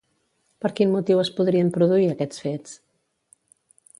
[0.63, 2.75] Per quin motiu es podrien produir aquests fets?